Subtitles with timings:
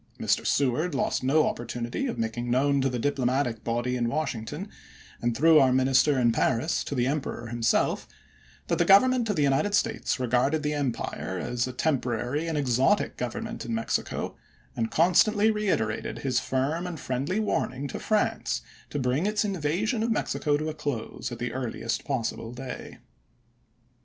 [0.19, 0.47] Mr.
[0.47, 4.67] Seward lost no op portunity of making known to the diplomatic body in Washington,
[5.21, 8.07] and through our minister in Paris to the Emperor himself,
[8.65, 12.57] that the Government of the United States regarded the empire as a tem porary and
[12.57, 14.35] exotic government in Mexico,
[14.75, 20.01] and con stantly reiterated his firm and friendly warning to France to bring its invasion
[20.01, 22.97] of Mexico to a close at the earliest possible day.